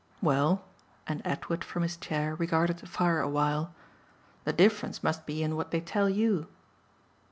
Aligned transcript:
"Well" 0.19 0.63
and 1.05 1.21
Edward 1.23 1.63
from 1.63 1.83
his 1.83 1.95
chair 1.95 2.33
regarded 2.33 2.79
the 2.79 2.87
fire 2.87 3.19
a 3.19 3.29
while 3.29 3.75
"the 4.45 4.51
difference 4.51 5.03
must 5.03 5.27
be 5.27 5.43
in 5.43 5.55
what 5.55 5.69
they 5.69 5.79
tell 5.79 6.09
YOU." 6.09 6.47